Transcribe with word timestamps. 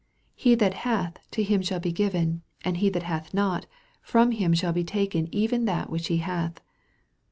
He 0.33 0.55
that 0.55 0.73
hath, 0.81 1.17
to 1.29 1.43
him 1.43 1.61
shall 1.61 1.79
be 1.79 1.91
given: 1.91 2.41
aud 2.65 2.77
he 2.77 2.89
that 2.89 3.03
hath 3.03 3.35
not, 3.35 3.67
from 4.01 4.31
him 4.31 4.51
shall 4.55 4.73
be 4.73 4.83
taken 4.83 5.27
even 5.31 5.65
that 5.65 5.91
which 5.91 6.07
he 6.07 6.17
hath." 6.17 6.59